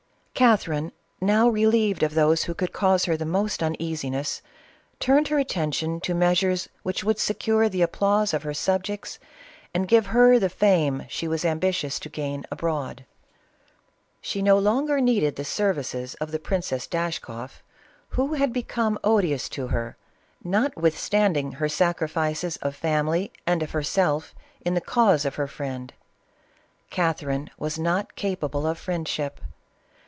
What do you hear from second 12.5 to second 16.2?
OF RUSSIA. 411 abroad. 'She no longer needed the services